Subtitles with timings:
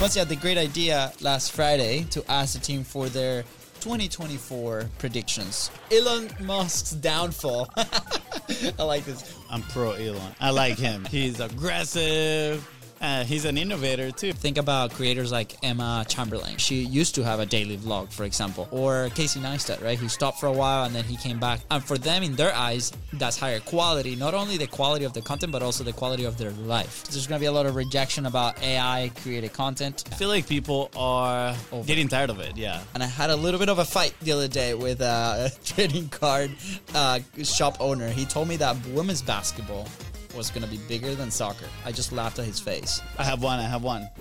[0.00, 3.42] Fonzie had the great idea last Friday to ask the team for their
[3.80, 5.70] 2024 predictions.
[5.92, 7.68] Elon Musk's downfall.
[7.76, 9.36] I like this.
[9.50, 10.34] I'm pro Elon.
[10.40, 11.04] I like him.
[11.04, 12.66] He's aggressive.
[13.00, 14.32] Uh, he's an innovator too.
[14.32, 16.58] Think about creators like Emma Chamberlain.
[16.58, 19.98] She used to have a daily vlog, for example, or Casey Neistat, right?
[19.98, 21.60] He stopped for a while and then he came back.
[21.70, 24.16] And for them, in their eyes, that's higher quality.
[24.16, 27.04] Not only the quality of the content, but also the quality of their life.
[27.04, 30.04] There's going to be a lot of rejection about AI created content.
[30.12, 31.86] I feel like people are Over.
[31.86, 32.54] getting tired of it.
[32.54, 32.82] Yeah.
[32.92, 36.10] And I had a little bit of a fight the other day with a trading
[36.10, 36.50] card
[36.94, 38.10] uh, shop owner.
[38.10, 39.88] He told me that women's basketball
[40.34, 41.66] was going to be bigger than soccer.
[41.84, 43.00] I just laughed at his face.
[43.18, 43.58] I have one.
[43.58, 44.08] I have one.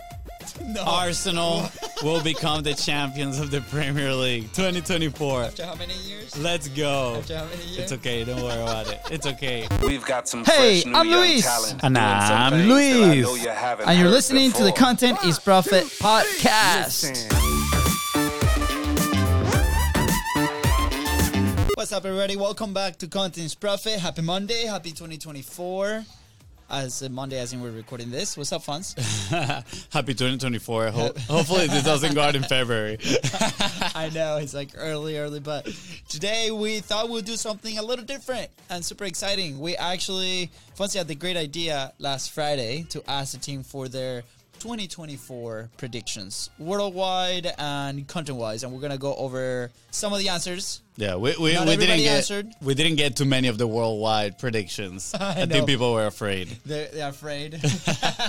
[0.66, 0.82] No.
[0.84, 1.70] Arsenal
[2.04, 5.44] will become the champions of the Premier League 2024.
[5.44, 6.36] After how many years?
[6.38, 7.16] Let's go.
[7.18, 7.78] After how many years?
[7.78, 8.24] It's okay.
[8.24, 9.00] Don't worry about it.
[9.12, 9.68] It's okay.
[9.84, 11.46] We've got some Hey, fresh new I'm young Luis.
[11.46, 13.18] talent And I'm things that I Luis.
[13.44, 13.50] you
[13.86, 14.86] And you're heard listening to the before.
[14.86, 17.59] Content is Profit podcast.
[21.80, 22.36] What's up, everybody?
[22.36, 24.02] Welcome back to Content is Profit.
[24.02, 24.66] Happy Monday.
[24.66, 26.04] Happy 2024.
[26.70, 28.36] As uh, Monday, as in we're recording this.
[28.36, 28.96] What's up, Fons?
[29.30, 30.88] Happy 2024.
[30.90, 32.98] Ho- hopefully, this doesn't go out in February.
[33.96, 35.70] I know it's like early, early, but
[36.10, 39.58] today we thought we'd do something a little different and super exciting.
[39.58, 44.24] We actually, Fonzie had the great idea last Friday to ask the team for their
[44.60, 50.82] 2024 predictions, worldwide and content-wise, and we're gonna go over some of the answers.
[51.00, 52.52] Yeah, we, we, Not we didn't get answered.
[52.62, 55.16] we didn't get too many of the worldwide predictions.
[55.20, 55.56] I, know.
[55.56, 57.54] think people were afraid, They're, they're afraid,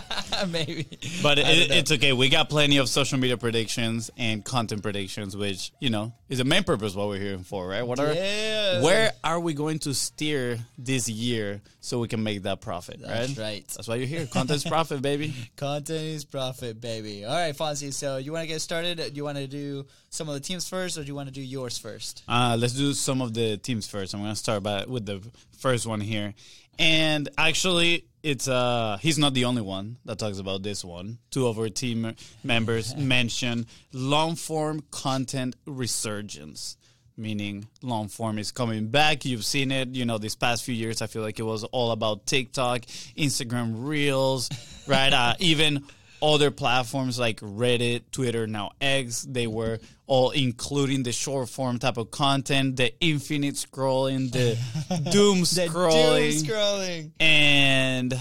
[0.49, 0.87] maybe,
[1.21, 1.75] but I don't it, know.
[1.77, 2.13] it's okay.
[2.13, 6.45] We got plenty of social media predictions and content predictions, which you know is the
[6.45, 7.83] main purpose what we're here for, right?
[7.83, 8.83] What are Yeah.
[8.83, 13.01] where are we going to steer this year so we can make that profit?
[13.01, 13.39] That's right.
[13.39, 13.69] right.
[13.69, 14.27] That's why you're here.
[14.27, 15.35] Content's profit, baby.
[15.57, 17.25] Content is profit, baby.
[17.25, 17.93] All right, Fonzie.
[17.93, 18.99] So you want to get started?
[18.99, 21.35] Do you want to do some of the teams first, or do you want to
[21.35, 22.23] do yours first?
[22.29, 24.15] Uh, let's do some of the teams first.
[24.15, 25.23] I'm going to start by, with the
[25.59, 26.35] first one here.
[26.79, 31.19] And actually, it's uh he's not the only one that talks about this one.
[31.31, 36.77] Two of our team members mention long form content resurgence,
[37.17, 39.25] meaning long form is coming back.
[39.25, 41.03] You've seen it, you know, these past few years.
[41.03, 42.83] I feel like it was all about TikTok,
[43.17, 44.49] Instagram Reels,
[44.87, 45.13] right?
[45.21, 45.85] Uh, even
[46.23, 51.97] other platforms like Reddit, Twitter, now X, they were all including the short form type
[51.97, 54.57] of content, the infinite scrolling, the
[55.11, 56.33] doom The scrolling.
[56.45, 57.11] doom scrolling.
[57.21, 58.15] and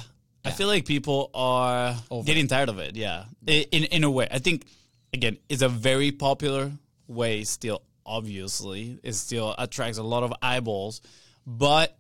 [0.46, 2.96] I feel like people are Over getting tired of it.
[2.96, 4.66] Yeah, in in a way, I think
[5.14, 6.72] again, it's a very popular
[7.08, 7.44] way.
[7.44, 11.02] Still, obviously, it still attracts a lot of eyeballs,
[11.46, 11.98] but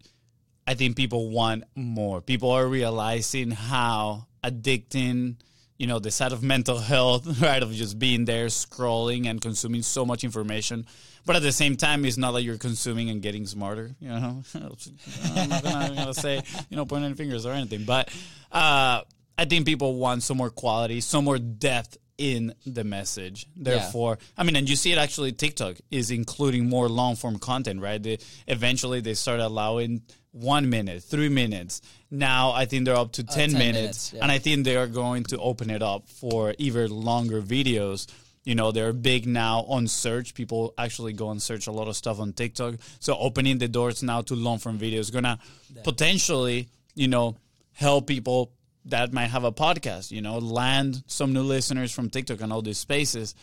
[0.67, 2.21] I think people want more.
[2.21, 5.35] People are realizing how addicting.
[5.79, 7.63] You know, the side of mental health, right?
[7.63, 10.85] Of just being there, scrolling and consuming so much information.
[11.25, 14.43] But at the same time, it's not that you're consuming and getting smarter, you know?
[14.55, 17.83] I'm not gonna, say, you know, point any fingers or anything.
[17.85, 18.09] But
[18.51, 19.01] uh,
[19.37, 23.47] I think people want some more quality, some more depth in the message.
[23.55, 27.81] Therefore, I mean, and you see it actually, TikTok is including more long form content,
[27.81, 28.03] right?
[28.03, 30.01] They, eventually, they start allowing
[30.31, 31.81] one minute, three minutes.
[32.11, 33.75] Now, I think they're up to uh, 10, 10 minutes.
[33.75, 34.23] minutes, yeah.
[34.23, 38.07] And I think they are going to open it up for even longer videos.
[38.43, 40.33] You know, they're big now on search.
[40.33, 42.75] People actually go and search a lot of stuff on TikTok.
[42.99, 45.39] So opening the doors now to long form videos is gonna
[45.83, 47.35] potentially, you know,
[47.73, 48.51] help people
[48.85, 52.61] that might have a podcast, you know, land some new listeners from TikTok and all
[52.61, 53.35] these spaces.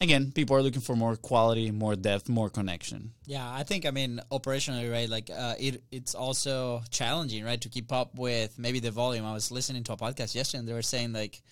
[0.00, 3.12] Again, people are looking for more quality, more depth, more connection.
[3.26, 5.08] Yeah, I think I mean operationally, right?
[5.08, 9.26] Like uh, it, it's also challenging, right, to keep up with maybe the volume.
[9.26, 11.42] I was listening to a podcast yesterday, and they were saying like,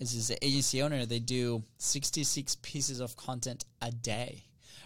[0.00, 1.06] this is an agency owner.
[1.06, 4.42] They do sixty six pieces of content a day,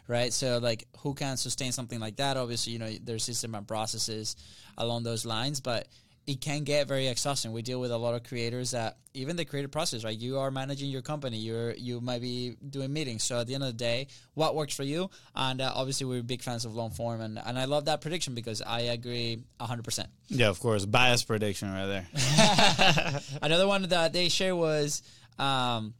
[0.08, 0.30] right?
[0.30, 2.36] So like, who can sustain something like that?
[2.36, 4.36] Obviously, you know, there's system and processes
[4.76, 5.88] along those lines, but
[6.26, 7.52] it can get very exhausting.
[7.52, 10.16] We deal with a lot of creators that even the creative process, right?
[10.16, 11.36] You are managing your company.
[11.36, 13.22] You're you might be doing meetings.
[13.22, 15.08] So at the end of the day, what works for you?
[15.36, 18.34] And uh, obviously, we're big fans of long form, and, and I love that prediction
[18.34, 20.08] because I agree hundred percent.
[20.28, 20.84] Yeah, of course.
[20.84, 23.20] Bias prediction right there.
[23.42, 25.02] Another one that they share was,
[25.38, 25.94] um,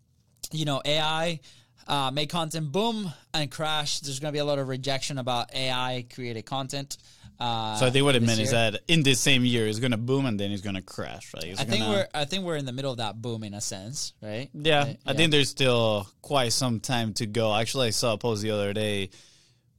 [0.51, 1.41] you know, AI.
[1.89, 4.01] Uh, make content boom and crash.
[4.01, 6.97] There's going to be a lot of rejection about AI created content.
[7.39, 9.97] Uh, So I think what it meant is that in this same year, it's gonna
[9.99, 11.45] boom and then it's gonna crash, right?
[11.45, 13.53] It's I think gonna- we're I think we're in the middle of that boom in
[13.55, 14.49] a sense, right?
[14.55, 15.01] Yeah, Right?
[15.05, 17.55] I think there's still quite some time to go.
[17.55, 19.11] Actually, I saw a post the other day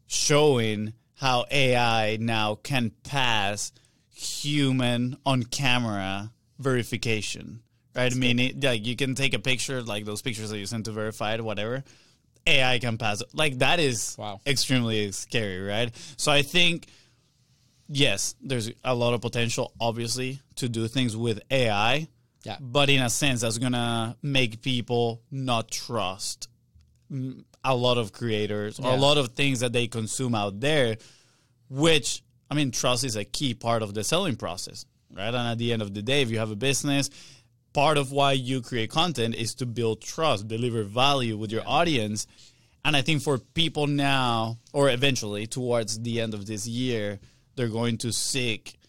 [0.05, 3.71] showing how AI now can pass
[4.13, 7.61] human on camera verification.
[7.95, 8.13] right?
[8.13, 11.41] Meaning, like you can take a picture, like those pictures that you send to verified,
[11.41, 11.83] whatever.
[12.45, 13.23] AI can pass.
[13.33, 14.39] Like that is Wow.
[14.45, 15.91] extremely scary, right?
[16.15, 16.85] So I think
[17.87, 22.07] yes, there's a lot of potential, obviously, to do things with AI.
[22.43, 22.57] Yeah.
[22.59, 26.47] But in a sense, that's gonna make people not trust
[27.63, 30.97] a lot of creators or a lot of things that they consume out there.
[31.69, 35.27] Which I mean, trust is a key part of the selling process, right?
[35.27, 37.09] And at the end of the day, if you have a business,
[37.73, 42.25] part of why you create content is to build trust, deliver value with your audience.
[42.85, 47.19] And I think for people now, or eventually towards the end of this year,
[47.57, 48.79] they're going to seek,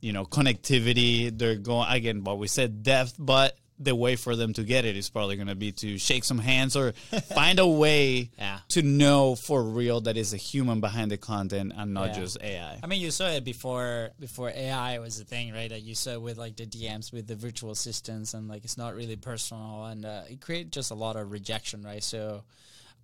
[0.00, 1.36] you know, connectivity.
[1.36, 4.96] They're going again, what we said, depth, but the way for them to get it
[4.96, 6.92] is probably going to be to shake some hands or
[7.34, 8.60] find a way Yeah.
[8.70, 12.14] to know for real that is a human behind the content and not Yeah.
[12.14, 12.80] just AI.
[12.82, 15.70] I mean, you saw it before before AI was a thing, right?
[15.70, 18.78] Like you saw it with like the DMs with the virtual assistants, and like it's
[18.78, 22.02] not really personal, and uh, it created just a lot of rejection, right?
[22.02, 22.44] So,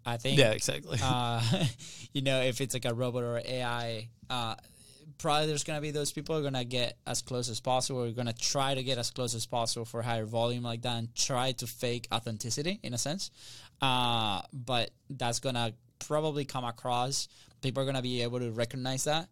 [0.06, 0.98] I think Yeah, exactly.
[1.02, 1.42] uh,
[2.14, 4.54] you know, if it's like a robot or AI, uh,
[5.22, 8.00] probably there's gonna be those people are gonna get as close as possible.
[8.00, 11.14] We're gonna try to get as close as possible for higher volume like that, and
[11.14, 13.30] try to fake authenticity in a sense.
[13.80, 17.28] Uh, but that's gonna probably come across.
[17.62, 19.28] People are gonna be able to recognize that,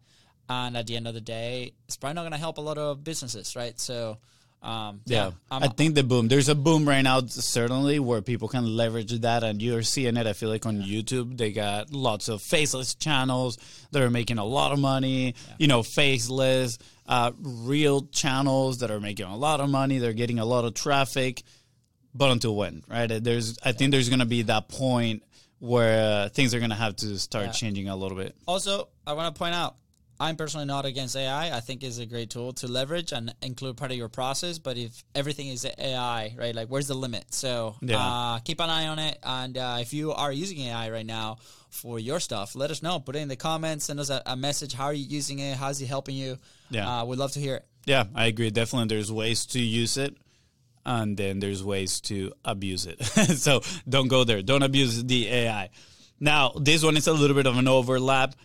[0.49, 3.03] and at the end of the day, it's probably not gonna help a lot of
[3.03, 3.79] businesses, right?
[3.79, 4.17] So.
[4.61, 6.27] Um, Yeah, I'm- I think the boom.
[6.27, 10.27] There's a boom right now, certainly, where people can leverage that, and you're seeing it.
[10.27, 13.57] I feel like on YouTube, they got lots of faceless channels
[13.91, 15.33] that are making a lot of money.
[15.57, 16.77] You know, faceless,
[17.07, 19.97] uh, real channels that are making a lot of money.
[19.97, 21.41] They're getting a lot of traffic,
[22.13, 23.07] but until when, right?
[23.07, 25.23] There's, I think there's going to be that point
[25.57, 27.51] where uh, things are going to have to start Yeah.
[27.51, 28.35] changing a little bit.
[28.47, 29.75] Also, I want to point out,
[30.21, 31.55] I'm personally not against AI.
[31.55, 34.59] I think it's a great tool to leverage and include part of your process.
[34.59, 37.25] But if everything is AI, right, like where's the limit?
[37.33, 37.97] So Yeah.
[37.97, 39.17] uh, keep an eye on it.
[39.23, 41.37] And uh, if you are using AI right now
[41.71, 42.99] for your stuff, let us know.
[42.99, 43.85] Put it in the comments.
[43.85, 44.73] Send us a, a message.
[44.73, 45.57] How are you using it?
[45.57, 46.37] How's it helping you?
[46.69, 46.87] Yeah.
[47.01, 47.65] uh, we'd love to hear it.
[47.85, 48.51] Yeah, I agree.
[48.51, 50.15] Definitely, there's ways to use it,
[50.85, 53.03] and then there's ways to abuse it.
[53.45, 54.43] so don't go there.
[54.43, 55.69] Don't abuse the AI.
[56.19, 58.35] Now, this one is a little bit of an overlap.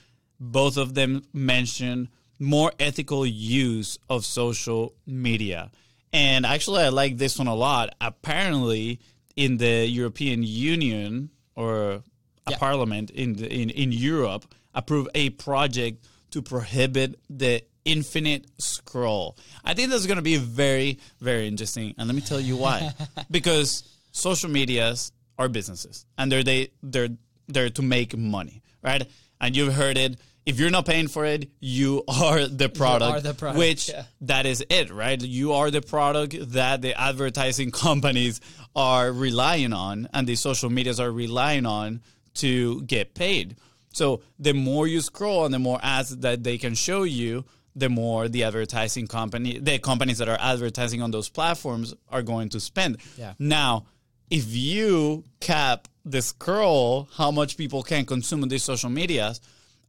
[0.41, 5.71] Both of them mention more ethical use of social media.
[6.12, 7.94] And actually, I like this one a lot.
[8.00, 9.00] Apparently,
[9.37, 12.03] in the European Union or
[12.47, 12.59] a Yeah.
[12.59, 14.44] parliament in, the, in, in Europe,
[14.75, 19.37] approved a project to prohibit the infinite scroll.
[19.65, 21.94] I think that's going to be very, very interesting.
[21.99, 22.93] And let me tell you why.
[23.31, 23.82] because
[24.12, 27.09] social medias are businesses and they're, they, they're,
[27.49, 29.06] they're to make money, right?
[29.41, 30.19] And you've heard it.
[30.44, 34.05] If you're not paying for it, you are the product, the product, which yeah.
[34.21, 35.21] that is it, right?
[35.21, 38.41] You are the product that the advertising companies
[38.77, 42.00] are relying on and the social medias are relying on
[42.35, 43.56] to get paid.
[43.93, 47.44] So the more you scroll and the more ads that they can show you,
[47.75, 52.49] the more the advertising company, the companies that are advertising on those platforms are going
[52.50, 52.99] to spend.
[53.19, 53.35] Yeah.
[53.39, 53.87] Now,
[54.31, 59.40] if you cap the scroll, how much people can consume on these social medias,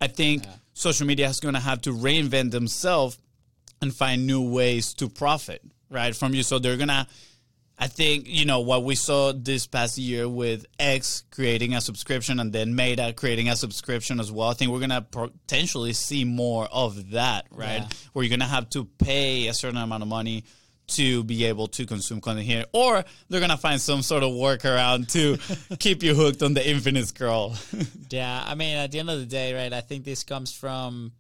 [0.02, 0.44] I think
[0.74, 3.18] social media is going to have to reinvent themselves
[3.82, 6.44] and find new ways to profit, right, from you.
[6.44, 7.08] So they're going to,
[7.78, 12.40] I think, you know, what we saw this past year with X creating a subscription
[12.40, 14.50] and then Meta creating a subscription as well.
[14.50, 17.82] I think we're going to potentially see more of that, right?
[17.82, 17.88] Yeah.
[18.14, 20.44] Where you're going to have to pay a certain amount of money
[20.88, 25.12] to be able to consume content here, or they're gonna find some sort of workaround
[25.12, 25.38] to
[25.80, 27.56] keep you hooked on the infinite scroll.
[28.10, 29.74] Yeah, I mean, at the end of the day, right?
[29.74, 31.12] I think this comes from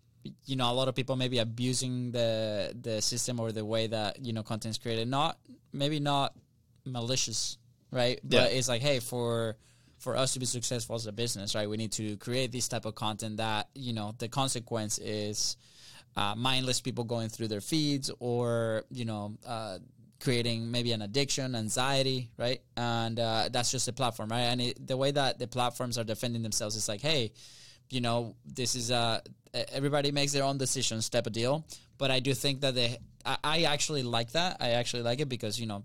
[0.45, 4.25] you know a lot of people maybe abusing the the system or the way that
[4.25, 5.09] you know content is created.
[5.09, 5.37] Not
[5.73, 6.33] maybe not
[6.85, 7.57] malicious,
[7.91, 8.19] right?
[8.23, 9.57] But it's like, hey, for
[9.99, 11.69] for us to be successful as a business, right?
[11.69, 15.57] We need to create this type of content that you know the consequence is
[16.17, 19.37] uh, mindless people going through their feeds or you know.
[19.45, 19.77] Uh,
[20.19, 22.59] creating maybe an addiction anxiety right?
[22.75, 24.49] And uh, that's just a platform right?
[24.49, 27.33] And it, the way that the platforms are defending themselves is like hey
[27.91, 29.19] you know this is uh
[29.71, 31.67] everybody makes their own decisions type of deal.
[31.99, 32.97] But i do think that they
[33.27, 34.57] I, I actually like that.
[34.59, 35.83] I actually like it because you know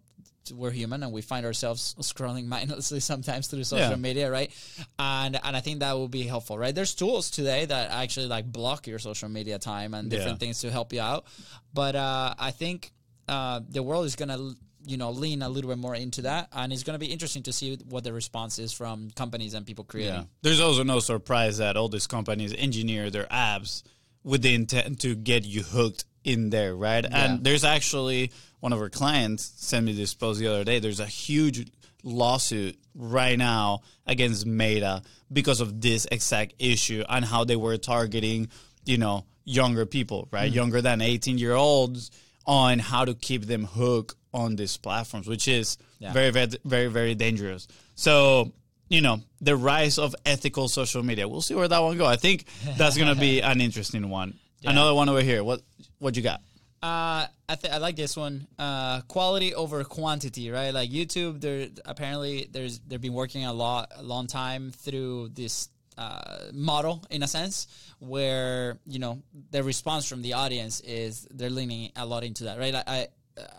[0.54, 3.96] we're human and we find ourselves scrolling mindlessly sometimes through social Yeah.
[3.96, 4.50] media right
[4.99, 8.50] and and i think that will be helpful right there's tools today that actually like
[8.50, 10.46] block your social media time and different Yeah.
[10.46, 11.26] things to help you out
[11.72, 12.92] but uh i think
[13.28, 14.38] uh the world is gonna
[14.84, 17.52] you know lean a little bit more into that and it's gonna be interesting to
[17.52, 20.25] see what the response is from companies and people creating Yeah.
[20.42, 23.84] There's also no surprise that all these companies engineer their apps
[24.25, 27.04] with the intent to get you hooked in there, right?
[27.04, 27.25] Yeah.
[27.25, 28.30] And there's actually
[28.62, 30.78] one of our clients sent me this post the other day.
[30.78, 31.69] There's a huge
[32.04, 35.02] lawsuit right now against Meta
[35.33, 38.50] because of this exact issue and how they were targeting,
[38.85, 40.47] you know, younger people, right?
[40.47, 40.54] Mm-hmm.
[40.54, 42.12] Younger than 18 year olds
[42.47, 46.12] on how to keep them hooked on these platforms, which is yeah.
[46.12, 47.66] very, very, very, very dangerous.
[47.97, 48.52] So,
[48.88, 51.26] you know, the rise of ethical social media.
[51.26, 52.07] We'll see where that one go.
[52.07, 52.45] I think
[52.78, 54.38] that's going to be an interesting one.
[54.61, 54.71] Yeah.
[54.71, 55.42] Another one over here.
[55.42, 55.62] What
[55.99, 56.42] what you got?
[56.83, 58.49] Uh, I th- I like this one.
[58.59, 60.75] Uh, quality over quantity, right?
[60.75, 65.69] Like YouTube, they're apparently there's they've been working a lot, a long time through this
[65.97, 67.69] uh, model in a sense
[68.01, 72.59] where you know the response from the audience is they're leaning a lot into that,
[72.59, 72.75] right?
[72.75, 73.09] I I,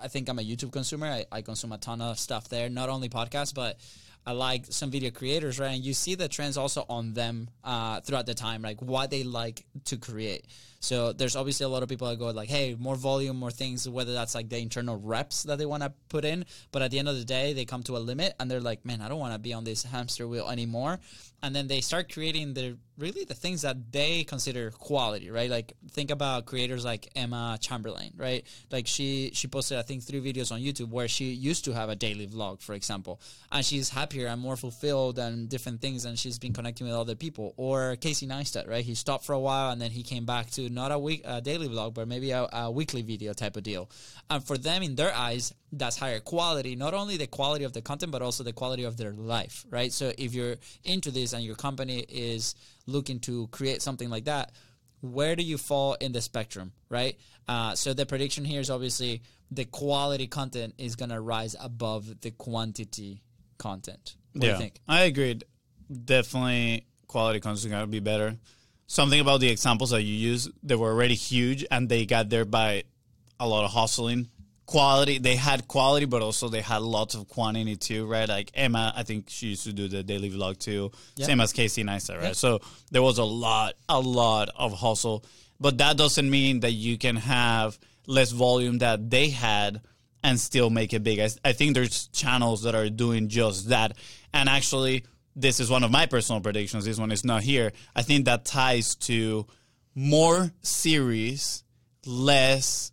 [0.03, 1.08] I think I'm a YouTube consumer.
[1.08, 3.77] I, I consume a ton of stuff there, not only podcasts, but
[4.25, 5.74] I like some video creators, right?
[5.74, 9.24] And you see the trends also on them uh, throughout the time, like what they
[9.24, 10.46] like to create.
[10.80, 13.88] So there's obviously a lot of people that go like, hey, more volume, more things,
[13.88, 16.46] whether that's like the internal reps that they want to put in.
[16.72, 18.86] But at the end of the day, they come to a limit and they're like,
[18.86, 21.00] man, I don't want to be on this hamster wheel anymore.
[21.43, 25.50] And then they start creating the really the things that they consider quality, right?
[25.50, 28.45] Like think about creators like Emma Chamberlain, right?
[28.71, 31.89] Like she she posted I think three videos on YouTube where she used to have
[31.89, 33.19] a daily vlog, for example,
[33.51, 37.15] and she's happier and more fulfilled and different things, and she's been connecting with other
[37.15, 37.53] people.
[37.57, 38.85] Or Casey Neistat, right?
[38.85, 41.41] He stopped for a while and then he came back to not a week a
[41.41, 43.89] daily vlog, but maybe a, a weekly video type of deal.
[44.29, 46.75] And for them, in their eyes, that's higher quality.
[46.75, 49.92] Not only the quality of the content, but also the quality of their life, right?
[49.92, 54.51] So if you're into this and your company is looking to create something like that,
[55.01, 57.18] where do you fall in the spectrum, right?
[57.48, 62.32] Uh, so the prediction here is obviously the quality content is gonna rise above the
[62.32, 63.22] quantity
[63.58, 64.15] content.
[64.34, 65.44] What yeah, I agreed.
[66.06, 68.38] Definitely, quality content is gonna be better
[68.88, 72.46] something about the examples that you use they were already huge and they got there
[72.46, 72.84] by
[73.39, 74.30] a lot of hustling
[74.65, 78.93] quality they had quality but also they had lots of quantity too right like emma
[78.96, 81.27] i think she used to do the daily vlog too yep.
[81.27, 82.36] same as casey neistat right yep.
[82.36, 85.25] so there was a lot a lot of hustle
[85.60, 87.77] but that doesn't mean that you can have
[88.08, 89.82] less volume that they had
[90.24, 93.98] and still make it big I, I think there's channels that are doing just that
[94.34, 95.03] and actually
[95.36, 96.86] this is one of my personal predictions.
[96.86, 97.72] This one is not here.
[97.96, 99.48] I think that ties to
[99.96, 101.63] more series,
[102.05, 102.91] less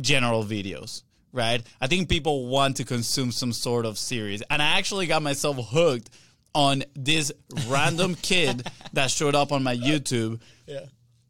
[0.00, 1.62] general videos, right?
[1.80, 4.42] I think people want to consume some sort of series.
[4.50, 6.10] And I actually got myself hooked
[6.54, 7.32] on this
[7.68, 10.80] random kid that showed up on my YouTube yeah.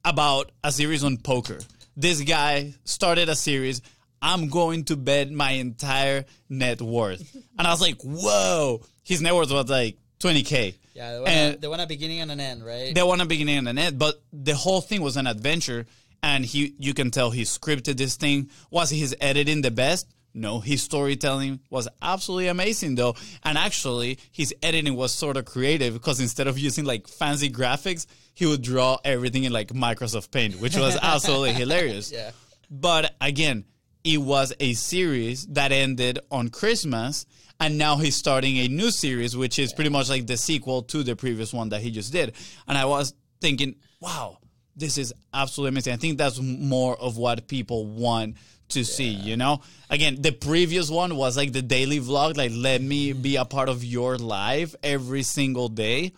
[0.04, 1.58] about a series on poker.
[1.96, 3.82] This guy started a series.
[4.20, 7.36] I'm going to bet my entire net worth.
[7.58, 8.82] And I was like, whoa.
[9.02, 10.74] His net worth was like 20k.
[10.94, 12.94] Yeah, they want, and a, they want a beginning and an end, right?
[12.94, 15.86] They want a beginning and an end, but the whole thing was an adventure,
[16.26, 18.50] and he you can tell he scripted this thing.
[18.68, 20.12] Was his editing the best?
[20.34, 23.14] No, his storytelling was absolutely amazing though,
[23.44, 28.06] and actually his editing was sort of creative because instead of using like fancy graphics,
[28.34, 32.10] he would draw everything in like Microsoft Paint, which was absolutely hilarious.
[32.12, 32.32] Yeah.
[32.68, 33.64] But again,
[34.02, 37.24] it was a series that ended on Christmas
[37.60, 41.02] and now he's starting a new series, which is pretty much like the sequel to
[41.04, 42.34] the previous one that he just did.
[42.66, 44.38] And I was thinking, wow,
[44.76, 45.94] this is absolutely amazing.
[45.94, 48.36] I think that's more of what people want
[48.68, 49.60] to see, you know?
[49.90, 53.68] Again, the previous one was like the daily vlog, like let me be a part
[53.68, 56.12] of your life every single day.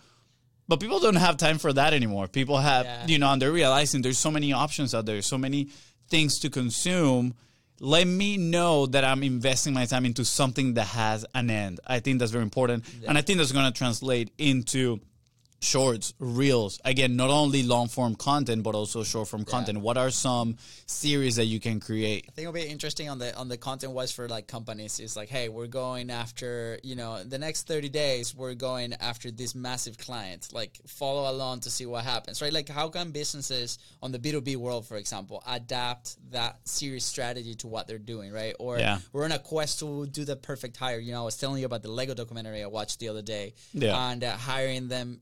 [0.67, 2.27] But people don't have time for that anymore.
[2.27, 3.07] People have, yeah.
[3.07, 5.69] you know, and they're realizing there's so many options out there, so many
[6.09, 7.33] things to consume
[7.79, 11.79] let me know that I'm investing my time into something that has an end.
[11.87, 12.85] I think that's very important.
[13.01, 13.09] Yeah.
[13.09, 14.99] And I think that's going to translate into
[15.61, 16.79] shorts, reels.
[16.85, 19.51] Again, not only long form content, but also short form yeah.
[19.51, 19.81] content.
[19.81, 22.25] What are some series that you can create?
[22.27, 24.99] I think it'll be interesting on the on the content wise for like companies.
[24.99, 28.35] Is like, hey, we're going after you know the next thirty days.
[28.35, 30.49] We're going after this massive client.
[30.51, 32.53] Like, follow along to see what happens, right?
[32.53, 37.05] Like, how can businesses on the B two B world, for example, adapt that series
[37.05, 38.55] strategy to what they're doing, right?
[38.59, 38.99] Or yeah.
[39.11, 40.99] we're on a quest to do the perfect hire.
[40.99, 43.53] You know, I was telling you about the Lego documentary I watched the other day,
[43.73, 44.11] yeah.
[44.11, 45.19] and uh, hiring them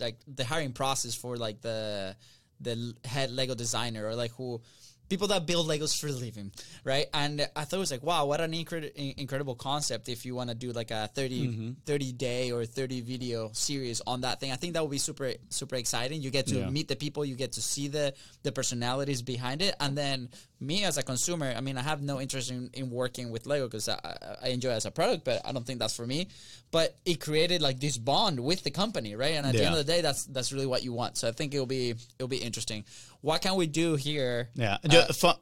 [0.00, 2.16] like the hiring process for like the
[2.60, 4.60] the head Lego designer or like who
[5.08, 6.52] people that build Legos for a living,
[6.84, 7.06] right?
[7.14, 10.50] And I thought it was like, wow, what an incredible incredible concept if you want
[10.50, 11.70] to do like a 30, mm-hmm.
[11.84, 14.52] 30 day or 30 video series on that thing.
[14.52, 16.22] I think that would be super, super exciting.
[16.22, 16.70] You get to yeah.
[16.70, 19.74] meet the people, you get to see the, the personalities behind it.
[19.80, 20.28] And then
[20.60, 23.66] me as a consumer, I mean, I have no interest in, in working with Lego
[23.66, 23.98] because I,
[24.42, 26.28] I enjoy it as a product, but I don't think that's for me.
[26.70, 29.34] But it created like this bond with the company, right?
[29.34, 29.60] And at yeah.
[29.60, 31.16] the end of the day, that's that's really what you want.
[31.16, 32.84] So I think it'll be it'll be interesting.
[33.26, 34.50] What can we do here?
[34.54, 35.34] Yeah, uh,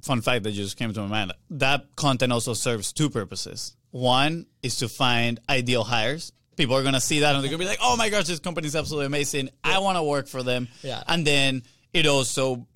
[0.00, 1.32] fun fact that just came to my mind.
[1.50, 3.74] That content also serves two purposes.
[3.90, 6.30] One is to find ideal hires.
[6.54, 8.68] People are gonna see that and they're gonna be like, "Oh my gosh, this company
[8.68, 9.50] is absolutely amazing.
[9.64, 11.02] I want to work for them." Yeah.
[11.08, 12.68] And then it also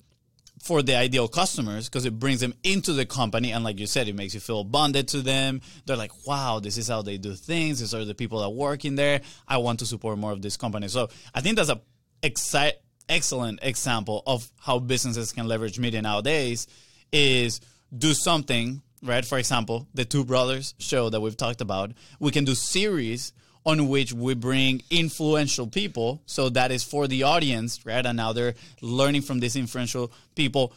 [0.61, 4.09] for the ideal customers because it brings them into the company and like you said
[4.09, 7.35] it makes you feel bonded to them they're like wow this is how they do
[7.35, 10.41] things these are the people that work in there i want to support more of
[10.41, 11.79] this company so i think that's a
[12.23, 12.73] exci-
[13.09, 16.67] excellent example of how businesses can leverage media nowadays
[17.11, 17.61] is
[17.95, 22.45] do something right for example the two brothers show that we've talked about we can
[22.45, 23.31] do series
[23.65, 26.21] on which we bring influential people.
[26.27, 28.05] So that is for the audience, right?
[28.05, 30.73] And now they're learning from these influential people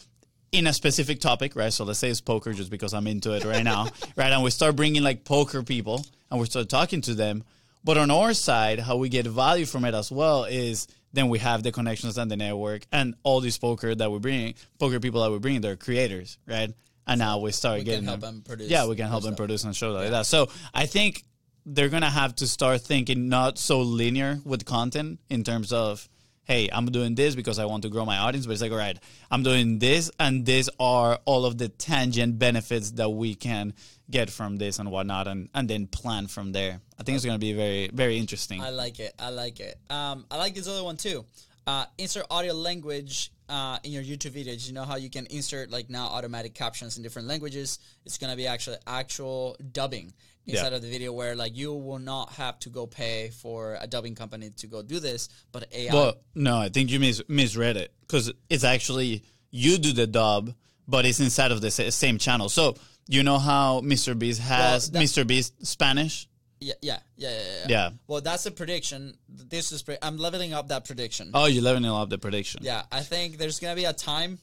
[0.53, 1.73] in a specific topic, right?
[1.73, 4.33] So let's say it's poker just because I'm into it right now, right?
[4.33, 7.45] And we start bringing like poker people and we start talking to them.
[7.85, 11.39] But on our side, how we get value from it as well is then we
[11.39, 15.23] have the connections and the network and all these poker that we bring, poker people
[15.23, 16.73] that we bring, they're creators, right?
[17.07, 18.35] And now we start We getting help them.
[18.37, 19.39] them produce Yeah, we can help them stuff.
[19.39, 20.27] produce and show like that.
[20.27, 21.25] So I think
[21.65, 26.09] they're gonna have to start thinking not so linear with content in terms of
[26.49, 28.79] hey i'm doing this because i want to grow my audience but it's like all
[28.79, 28.99] right
[29.31, 33.73] i'm doing this and these are all of the tangent benefits that we can
[34.11, 37.39] get from this and whatnot and, and then plan from there i think it's gonna
[37.39, 39.15] be very very interesting I like it.
[39.19, 39.79] I like it.
[39.91, 41.25] Um, I like this other one too.
[41.69, 44.67] Uh, insert audio language uh, in your YouTube videos.
[44.67, 47.79] You know how you can insert like now automatic captions in different languages.
[48.07, 50.15] It's gonna be actually actual dubbing
[50.47, 50.77] inside Yeah.
[50.77, 54.15] of the video, where like you will not have to go pay for a dubbing
[54.15, 55.93] company to go do this, but AI.
[55.93, 60.55] well no i think you mis- misread it because it's actually you do the dub
[60.87, 62.77] but it's inside of the sa- same channel so
[63.09, 66.29] you know how mr beast has that- mr beast spanish
[66.61, 67.67] yeah, yeah, yeah, yeah, yeah.
[67.69, 67.91] Yeah.
[68.07, 69.17] Well, that's a prediction.
[69.29, 71.31] This is pre- I'm leveling up that prediction.
[71.35, 74.39] oh you're leveling up the prediction Yeah, I think there's gonna be a time,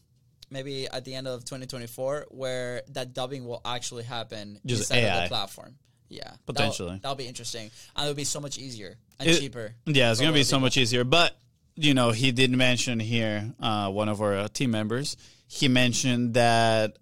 [0.50, 5.24] maybe at the end of 2024, where that dubbing will actually happen Just inside of
[5.24, 5.76] the platform.
[6.08, 7.00] Yeah, That'll- Potentially.
[7.02, 9.74] that'll, be interesting, and it'll be so much easier and It- cheaper.
[9.86, 11.04] Yeah, it's gonna be so much easier.
[11.04, 11.36] But
[11.76, 15.18] you know, he did mention here uh, one of our uh, team members.
[15.48, 16.98] He mentioned that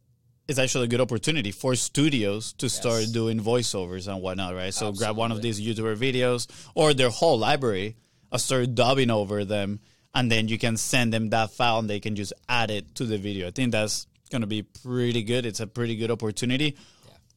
[0.48, 4.74] it's actually a good opportunity for studios to start doing voiceovers and whatnot, right?
[4.74, 7.96] So grab one of these YouTuber videos or their whole library,
[8.32, 9.80] uh, start dubbing over them,
[10.14, 13.06] and then you can send them that file and they can just add it to
[13.06, 13.48] the video.
[13.48, 15.46] I think that's gonna be pretty good.
[15.46, 16.76] It's a pretty good opportunity.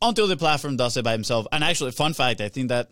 [0.03, 1.47] Until the platform does it by himself.
[1.53, 2.91] And actually, fun fact, I think that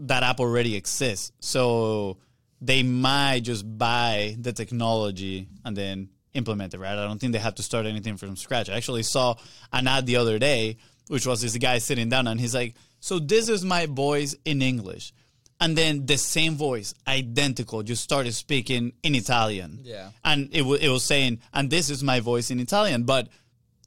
[0.00, 1.32] that app already exists.
[1.40, 2.18] So
[2.60, 6.92] they might just buy the technology and then implement it, right?
[6.92, 8.68] I don't think they have to start anything from scratch.
[8.68, 9.36] I actually saw
[9.72, 10.76] an ad the other day,
[11.08, 14.62] which was this guy sitting down and he's like, So this is my voice in
[14.62, 15.12] English.
[15.60, 19.78] And then the same voice, identical, just started speaking in Italian.
[19.82, 20.10] Yeah.
[20.24, 23.28] And it, w- it was saying, And this is my voice in Italian, but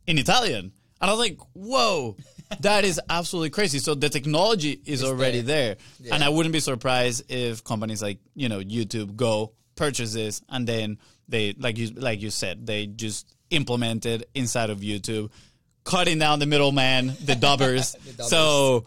[0.07, 0.71] in Italian.
[1.01, 2.15] And I was like, Whoa.
[2.59, 3.79] That is absolutely crazy.
[3.79, 5.77] So the technology is already there.
[5.99, 6.13] there.
[6.13, 10.67] And I wouldn't be surprised if companies like, you know, YouTube go purchase this and
[10.67, 15.29] then they like you like you said, they just implement it inside of YouTube,
[15.83, 17.95] cutting down the middleman, the dubbers.
[17.95, 18.23] dubbers.
[18.29, 18.85] So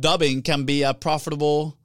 [0.00, 1.76] dubbing can be a profitable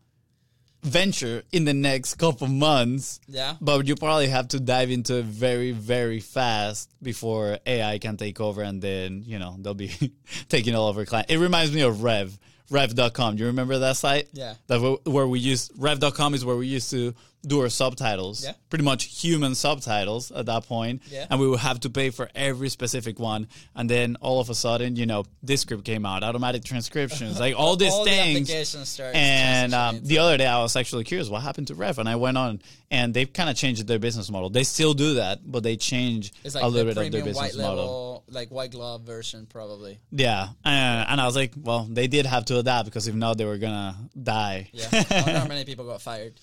[0.84, 3.20] venture in the next couple months.
[3.28, 3.56] Yeah.
[3.62, 8.40] But you probably have to dive into it very, very fast before AI can take
[8.42, 9.92] over and then, you know, they'll be
[10.50, 11.30] taking all over client.
[11.30, 12.38] It reminds me of Rev,
[12.72, 13.36] rev.com.
[13.36, 14.30] Do you remember that site?
[14.34, 14.56] Yeah.
[14.68, 17.14] That wh- where we used rev.com is where we used to
[17.46, 18.44] do our subtitles.
[18.44, 18.54] Yeah.
[18.70, 21.02] Pretty much human subtitles at that point.
[21.10, 21.26] Yeah.
[21.30, 23.48] And we would have to pay for every specific one.
[23.76, 27.56] And then all of a sudden, you know, this script came out, automatic transcriptions, like
[27.58, 28.50] all these All things.
[28.88, 32.08] start and um, the other day, I was actually curious what happened to Rev, and
[32.08, 34.50] I went on, and they've kind of changed their business model.
[34.50, 37.58] They still do that, but they change It's like a little bit of their business
[37.58, 37.76] model.
[37.76, 40.00] level, like white glove version, probably.
[40.12, 43.38] Yeah, uh, and I was like, well, they did have to adapt because if not,
[43.38, 44.70] they were gonna die.
[44.74, 46.34] Yeah, I wonder how many people got fired.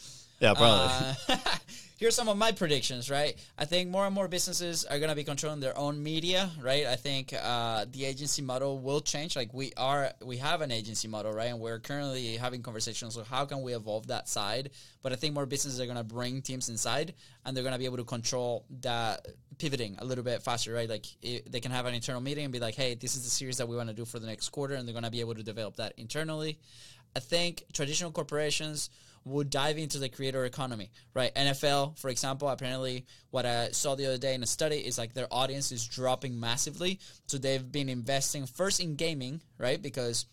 [0.41, 1.15] Yeah, probably.
[1.29, 1.37] Uh,
[1.99, 3.37] here's some of my predictions, right?
[3.59, 6.87] I think more and more businesses are going to be controlling their own media, right?
[6.87, 9.35] I think uh, the agency model will change.
[9.35, 11.51] Like we are, we have an agency model, right?
[11.51, 13.15] And we're currently having conversations.
[13.15, 14.71] So how can we evolve that side?
[15.03, 17.79] But I think more businesses are going to bring teams inside, and they're going to
[17.79, 19.27] be able to control that
[19.59, 20.89] pivoting a little bit faster, right?
[20.89, 23.31] Like i they can have an internal meeting and be like, "Hey, this is the
[23.31, 25.21] series that we want to do for the next quarter," and they're going to be
[25.21, 26.59] able to develop that internally.
[27.17, 28.91] I think traditional corporations
[29.25, 31.35] would dive into the creator economy, right?
[31.35, 35.15] NFL, for example, apparently what I saw the other day in a study is like
[35.15, 37.01] their audience is dropping massively.
[37.27, 39.81] So they've been investing first in gaming, right?
[39.81, 40.27] Because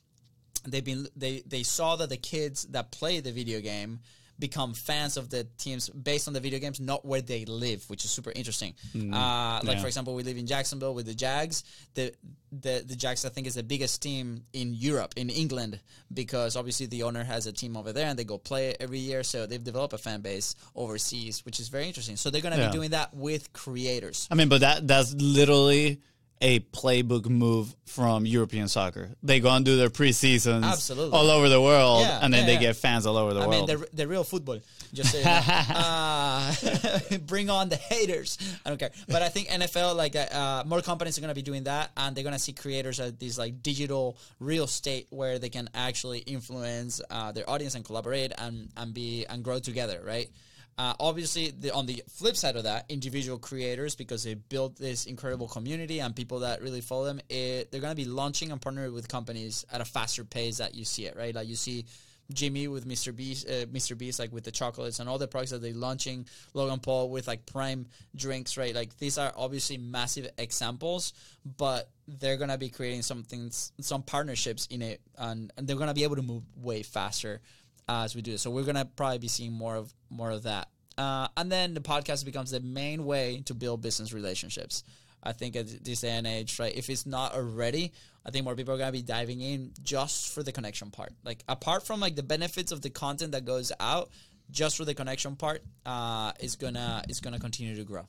[0.67, 3.99] they've been they they saw that the kids that play the video game
[4.37, 8.03] become fans of the teams based on the video games, not where they live, which
[8.05, 8.73] is super interesting.
[8.95, 9.81] Uh, like Yeah.
[9.81, 11.63] for example, we live in Jacksonville with the Jags.
[11.93, 12.13] The
[12.51, 15.79] the the Jags I think is the biggest team in Europe, in England,
[16.13, 18.99] because obviously the owner has a team over there and they go play it every
[18.99, 19.23] year.
[19.23, 22.15] So they've developed a fan base overseas, which is very interesting.
[22.17, 22.67] So they're going to Yeah.
[22.67, 24.27] be doing that with creators.
[24.31, 26.01] I mean, but that that's literally
[26.41, 29.09] a playbook move from European soccer.
[29.23, 31.17] They go and do their preseasons Absolutely.
[31.17, 32.59] all over the world, Yeah, and then yeah, they yeah.
[32.71, 33.69] get fans all over the I world.
[33.69, 34.59] I mean, the, the real football.
[34.93, 35.31] Just so you know.
[35.75, 38.37] uh, bring on the haters.
[38.65, 38.91] I don't care.
[39.07, 41.91] But I think NFL, like, uh, uh, more companies are going to be doing that,
[41.95, 45.69] and they're going to see creators at these like digital real estate where they can
[45.73, 50.29] actually influence uh, their audience and collaborate and and be and grow together, right?
[50.77, 55.05] Uh, obviously, the, on the flip side of that, individual creators, because they built this
[55.05, 58.59] incredible community and people that really follow them, it, they're going to be launching and
[58.59, 61.33] partnering with companies at a faster pace that you see it, right?
[61.33, 61.85] Like you see
[62.33, 63.15] Jimmy with Mr.
[63.15, 63.97] Beast, uh, Mr.
[63.97, 66.27] Beast, like with the chocolates and all the products that they're launching.
[66.53, 67.85] Logan Paul with like Prime
[68.15, 68.73] drinks, right?
[68.75, 71.13] Like these are obviously massive examples,
[71.57, 76.03] but they're gonna be creating something, some partnerships in it, and, and they're gonna be
[76.03, 77.41] able to move way faster
[77.87, 78.41] as we do this.
[78.41, 80.69] So we're gonna probably be seeing more of more of that.
[80.97, 84.83] Uh, and then the podcast becomes the main way to build business relationships.
[85.21, 86.73] I think at this day and age, right?
[86.75, 87.91] If it's not already,
[88.25, 91.13] I think more people are gonna be diving in just for the connection part.
[91.23, 94.09] Like apart from like the benefits of the content that goes out,
[94.51, 98.07] just for the connection part, uh, is gonna is gonna continue to grow.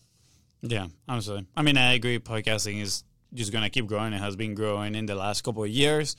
[0.62, 1.46] Yeah, absolutely.
[1.56, 2.18] I mean, I agree.
[2.18, 4.12] Podcasting is just to keep growing.
[4.12, 6.16] It has been growing in the last couple of years.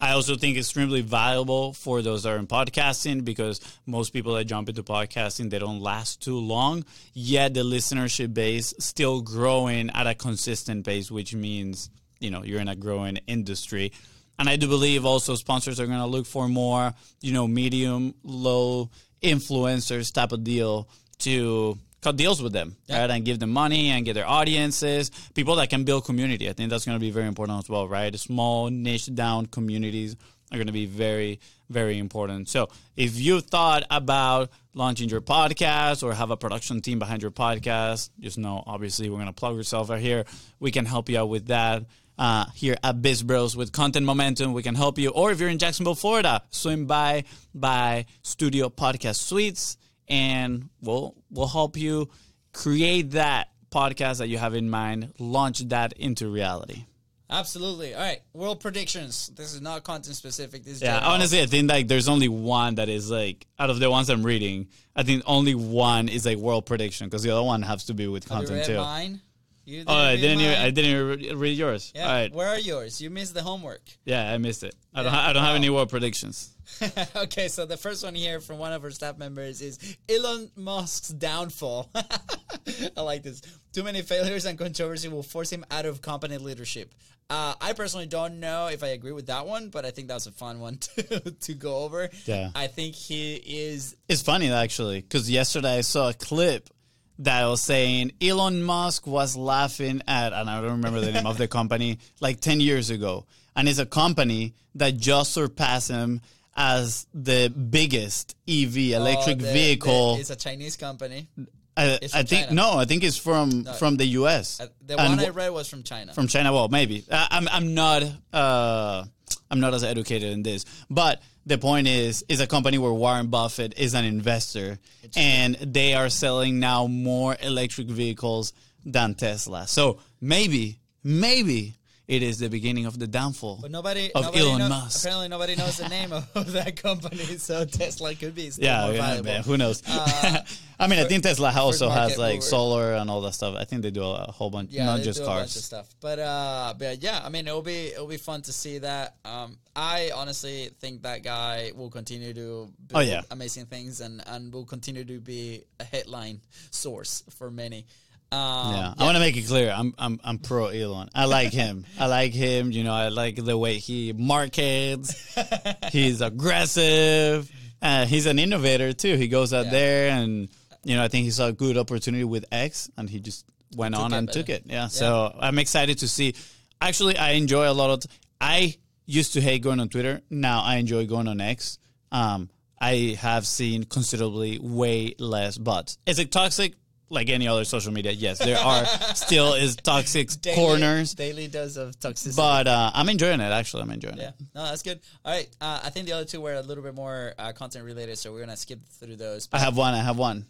[0.00, 4.34] I also think it's extremely valuable for those that are in podcasting because most people
[4.34, 6.84] that jump into podcasting they don't last too long.
[7.14, 12.60] Yet the listenership base still growing at a consistent pace, which means you know you're
[12.60, 13.92] in a growing industry.
[14.38, 18.14] And I do believe also sponsors are going to look for more, you know, medium,
[18.22, 18.88] low
[19.20, 23.10] influencers type of deal to cut deals with them, right?
[23.10, 26.48] And give them money and get their audiences, people that can build community.
[26.48, 28.14] I think that's going to be very important as well, right?
[28.18, 30.16] Small niche down communities
[30.50, 32.48] are going to be very, very important.
[32.48, 37.30] So if you thought about launching your podcast or have a production team behind your
[37.30, 40.24] podcast, just know obviously we're going to plug yourself out here.
[40.58, 41.84] We can help you out with that.
[42.18, 45.10] Uh, here at Biz Bros with Content Momentum, we can help you.
[45.10, 47.22] Or if you're in Jacksonville, Florida, swing by
[47.54, 49.76] by Studio Podcast Suites,
[50.08, 52.08] and we'll we'll help you
[52.52, 56.84] create that podcast that you have in mind, launch that into reality.
[57.30, 57.94] Absolutely.
[57.94, 58.20] All right.
[58.32, 59.30] World predictions.
[59.36, 60.64] This is not content specific.
[60.64, 61.12] This is Yeah, general.
[61.12, 64.22] honestly, I think like there's only one that is like out of the ones I'm
[64.22, 64.68] reading.
[64.96, 68.06] I think only one is like world prediction because the other one has to be
[68.08, 68.76] with Have content too.
[68.78, 69.20] mine?
[69.66, 70.40] You Oh, I didn't.
[70.40, 70.54] Even.
[70.58, 71.92] I didn't even read yours.
[71.94, 72.04] Yeah.
[72.04, 72.32] All right.
[72.32, 72.98] Where are yours?
[73.02, 73.82] You missed the homework.
[74.06, 74.74] Yeah, I missed it.
[74.94, 75.12] I don't.
[75.12, 76.48] Ha- I don't have any world predictions.
[77.16, 81.08] okay, so the first one here from one of our staff members is Elon Musk's
[81.08, 81.90] downfall.
[82.96, 83.42] I like this.
[83.72, 86.94] Too many failures and controversy will force him out of company leadership.
[87.30, 90.14] Uh, I personally don't know if I agree with that one, but I think that
[90.14, 92.08] was a fun one to, to go over.
[92.24, 92.50] Yeah.
[92.54, 93.96] I think he is.
[94.08, 96.70] It's funny actually because yesterday I saw a clip
[97.18, 101.36] that was saying Elon Musk was laughing at, and I don't remember the name of
[101.36, 103.26] the company, like 10 years ago.
[103.56, 106.20] And it's a company that just surpassed him
[106.58, 110.14] as the biggest EV electric oh, the- vehicle.
[110.16, 111.28] the- it's a Chinese company.
[111.76, 112.54] I, I think China.
[112.54, 114.60] no, I think it's from from the US.
[114.60, 116.12] Uh, the And one I read was from China.
[116.12, 116.52] from China.
[116.52, 117.46] Well, maybe I, I'm.
[117.48, 118.02] I'm not.
[118.32, 119.04] Uh,
[119.48, 123.28] I'm not as educated in this, but the point is, is a company where Warren
[123.28, 124.78] Buffett is an investor,
[125.16, 128.52] and they are selling now more electric vehicles
[128.84, 129.68] than Tesla.
[129.68, 131.76] So maybe, maybe
[132.08, 135.04] it is the beginning of the downfall But nobody, of nobody Elon Musk.
[135.04, 138.86] Apparently, nobody knows the name of, of that company, so Tesla could be still Yeah,
[138.86, 139.82] more yeah, man, who knows?
[139.86, 140.40] Uh,
[140.80, 142.46] I mean, I think Tesla also has like mover.
[142.46, 143.56] solar and all that stuff.
[143.58, 145.54] I think they do a whole bunch, Yeah, not they just do a bunch of
[145.54, 145.64] cars.
[145.64, 145.88] stuff.
[146.00, 149.16] But uh, but yeah, I mean, it'll be it'll be fun to see that.
[149.24, 153.22] Um, I honestly think that guy will continue to build Oh, yeah.
[153.30, 156.40] amazing things and and will continue to be a headline
[156.70, 157.84] source for many.
[158.30, 159.70] Um, Yeah, I want to make it clear.
[159.74, 161.08] I'm I'm I'm pro Elon.
[161.14, 161.84] I like him.
[161.98, 162.70] I like him.
[162.72, 165.14] You know, I like the way he markets.
[165.92, 167.50] he's aggressive.
[167.80, 169.16] Uh, he's an innovator too.
[169.16, 169.70] He goes out Yeah.
[169.70, 170.48] there and
[170.84, 173.44] you know, I think he saw a good opportunity with X, and he just
[173.76, 174.62] went Took on and took it.
[174.66, 174.86] Yeah.
[174.86, 176.34] So I'm excited to see.
[176.80, 178.02] Actually, I enjoy a lot of.
[178.40, 180.20] I used to hate going on Twitter.
[180.30, 181.78] Now I enjoy going on X.
[182.12, 182.48] Um,
[182.80, 185.98] I have seen considerably way less bots.
[186.06, 186.74] Is it toxic?
[187.10, 191.14] Like any other social media, yes, there are still is toxic Daily- corners.
[191.14, 192.36] daily dose of toxicity.
[192.36, 193.50] But uh, I'm enjoying it.
[193.52, 194.34] Actually, I'm enjoying yeah, it.
[194.38, 195.00] Yeah, no, that's good.
[195.24, 197.84] All right, uh, I think the other two were a little bit more uh, content
[197.84, 199.48] related, so we're gonna skip through those.
[199.52, 199.94] I have one.
[199.94, 200.46] I have one.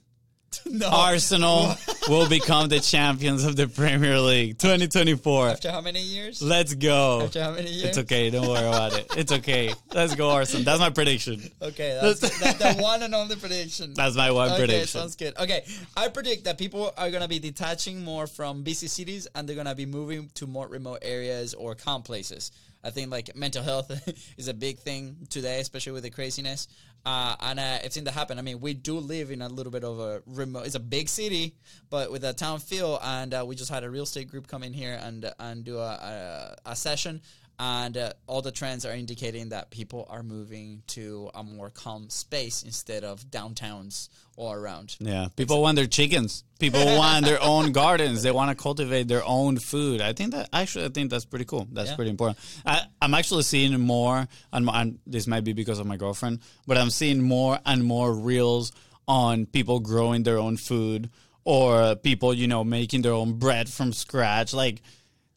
[0.67, 1.75] No, Arsenal
[2.09, 5.49] will become the champions of the Premier League 2024.
[5.49, 6.43] after how many years?
[6.43, 7.23] Let's go.
[7.23, 7.85] After how many years?
[7.85, 8.31] It's okay.
[8.31, 9.07] Don't worry about it.
[9.17, 9.73] It's okay.
[9.93, 10.65] Let's go, Arsenal.
[10.65, 11.43] That's my prediction.
[11.61, 13.95] Okay, that's, that's the one and only prediction.
[13.95, 15.01] That's my one okay, prediction.
[15.01, 15.37] sounds good.
[15.39, 15.65] Okay,
[15.97, 19.75] I predict that people are gonna be detaching more from busy cities and they're gonna
[19.75, 22.53] be moving to more remote areas or calm places.
[22.85, 23.91] I think like mental health
[24.39, 26.69] is a big thing today, especially with the craziness.
[27.05, 28.39] Uh, and uh, I've seen that happen.
[28.39, 30.67] I mean, we do live in a little bit of a remote.
[30.67, 31.55] It's a big city,
[31.91, 32.99] but with a town feel.
[33.03, 35.79] And uh, we just had a real estate group come in here and and do
[35.79, 37.23] a a, a session.
[37.61, 42.09] And uh, all the trends are indicating that people are moving to a more calm
[42.09, 44.95] space instead of downtowns all around.
[45.01, 46.45] Yeah, people want their chickens.
[46.61, 48.23] People want their own gardens.
[48.23, 50.01] They want to cultivate their own food.
[50.01, 51.67] I think that actually, I think that's pretty cool.
[51.73, 51.97] That's Yeah.
[51.97, 52.39] pretty important.
[52.65, 56.79] I, I'm actually seeing more, and, and this might be because of my girlfriend, but
[56.79, 58.71] I'm seeing more and more reels
[59.09, 61.11] on people growing their own food
[61.45, 64.53] or people, you know, making their own bread from scratch.
[64.55, 64.81] Like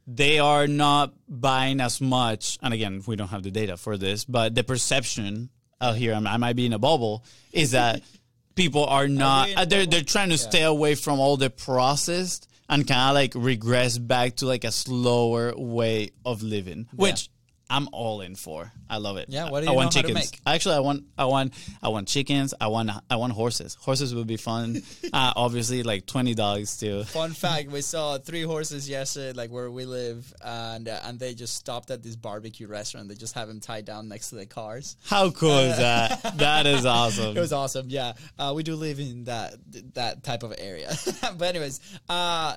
[0.07, 2.57] they are not buying as much.
[2.61, 6.37] And again, we don't have the data for this, but the perception out here, I
[6.37, 8.01] might be in a bubble, is that
[8.55, 9.47] people are not.
[9.47, 12.87] we in a uh, they're they're trying to stay away from all the processed and
[12.87, 17.29] kind of like regress back to like a slower way of living, which.
[17.71, 18.69] I'm all in for.
[18.89, 19.27] I love it.
[19.29, 20.31] Yeah, what do I you want how to chickens.
[20.31, 20.41] make?
[20.45, 22.53] Actually, I want, I want, I want chickens.
[22.59, 23.75] I want, I want horses.
[23.75, 24.81] Horses would be fun.
[25.13, 27.05] uh, obviously, like twenty dogs too.
[27.05, 31.33] Fun fact: We saw three horses yesterday, like where we live, and uh, and they
[31.33, 33.07] just stopped at this barbecue restaurant.
[33.07, 34.97] They just have them tied down next to the cars.
[35.05, 36.19] How cool is that?
[36.41, 37.37] That is awesome.
[37.37, 37.85] It was awesome.
[37.89, 39.55] Yeah, uh, we do live in that
[39.93, 40.91] that type of area.
[41.37, 41.79] but anyways,
[42.09, 42.55] uh,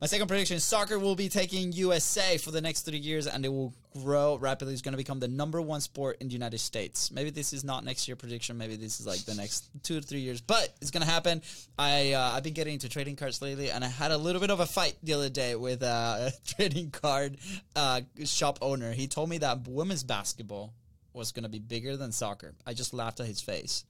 [0.00, 3.48] my second prediction: soccer will be taking USA for the next three years, and it
[3.48, 4.72] will grow rapidly.
[4.72, 7.10] It's going to become the number one sport in the United States.
[7.10, 8.56] Maybe this is not next year prediction.
[8.58, 11.42] Maybe this is like the next two to three years, but it's going to happen.
[11.78, 14.50] I uh, I've been getting into trading cards lately, and I had a little bit
[14.50, 17.38] of a fight the other day with a trading card
[17.74, 18.92] uh, shop owner.
[18.92, 20.74] He told me that women's basketball
[21.12, 22.54] was going to be bigger than soccer.
[22.66, 23.84] I just laughed at his face.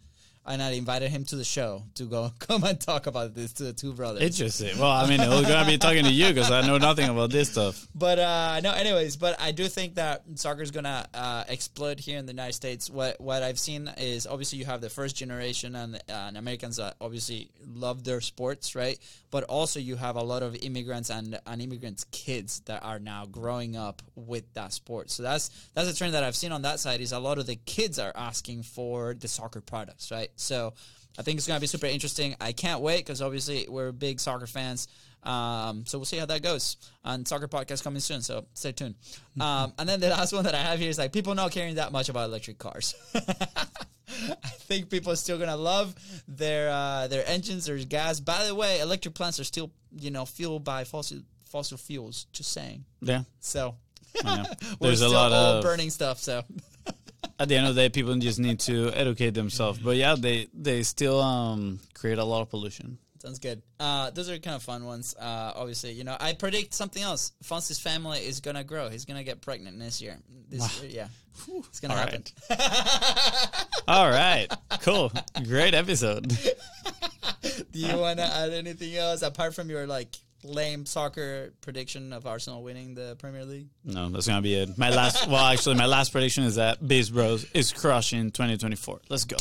[0.49, 3.65] And I invited him to the show to go come and talk about this to
[3.65, 4.23] the two brothers.
[4.23, 4.79] Interesting.
[4.79, 7.51] Well, I mean, we're gonna be talking to you because I know nothing about this
[7.51, 7.87] stuff.
[7.95, 12.19] But uh, no, anyways, but I do think that soccer is gonna uh, explode here
[12.19, 12.89] in the United States.
[12.89, 16.77] What what I've seen is obviously you have the first generation and, uh, and Americans
[16.77, 18.99] that obviously love their sports, right?
[19.31, 23.27] But also you have a lot of immigrants and, and immigrants' kids that are now
[23.27, 25.11] growing up with that sport.
[25.11, 27.47] So that's that's a trend that I've seen on that side is a lot of
[27.47, 30.31] the kids are asking for the soccer products, right?
[30.41, 30.75] So
[31.19, 32.37] I think it's going to be super interesting.
[32.41, 34.89] I can't wait because obviously we're big soccer fans.
[35.25, 36.77] Um, so we'll see how that goes.
[37.05, 38.95] And soccer podcast coming soon, so stay tuned.
[39.41, 41.75] Um, and then the last one that I have here is like people not caring
[41.75, 42.95] that much about electric cars.
[43.15, 45.95] I think people are still gonna love
[46.29, 48.21] their uh, their engines, their gas.
[48.21, 52.27] By the way, electric plants are still you know fueled by fossil fossil fuels.
[52.33, 52.85] Just saying.
[53.01, 53.25] Yeah.
[53.41, 53.75] So
[54.25, 54.45] we're
[54.81, 55.63] There's a still lot all of.
[55.63, 56.19] burning stuff.
[56.21, 56.43] So
[57.39, 59.79] At the end of the day, people just need to educate themselves.
[59.79, 62.99] But yeah, they they still um create a lot of pollution.
[63.21, 63.63] Sounds good.
[63.81, 65.15] Uh, those are kind of fun ones.
[65.19, 67.33] Uh, obviously, you know, I predict something else.
[67.43, 68.89] Fonz's family is gonna grow.
[68.89, 70.19] He's gonna get pregnant this year.
[70.49, 71.09] This year, yeah,
[71.69, 72.25] it's gonna All happen.
[73.89, 74.47] All right.
[74.83, 75.13] Cool.
[75.45, 76.29] Great episode.
[77.73, 82.27] Do you want to add anything else apart from your like lame soccer prediction of
[82.27, 83.69] Arsenal winning the Premier League?
[83.85, 84.79] No, that's gonna be it.
[84.79, 85.27] My last.
[85.29, 89.01] Well, actually, my last prediction is that Biz Bros is crushing 2024.
[89.09, 89.37] Let's go.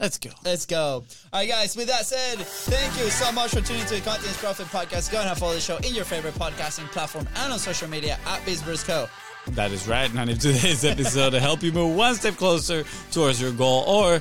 [0.00, 0.30] Let's go.
[0.44, 1.04] Let's go.
[1.32, 1.76] All right, guys.
[1.76, 5.12] With that said, thank you so much for tuning to the Content is Profit Podcast.
[5.12, 8.44] Go and follow the show in your favorite podcasting platform and on social media at
[8.44, 9.08] Biz Bros Co.
[9.48, 10.12] That is right.
[10.12, 14.20] And if today's episode to help you move one step closer towards your goal or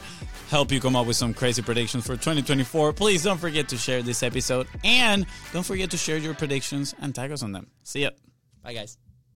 [0.54, 4.04] help you come up with some crazy predictions for 2024, please don't forget to share
[4.04, 7.72] this episode and don't forget to share your predictions and tag us on them.
[7.82, 8.12] See ya.
[8.62, 9.00] Bye, guys.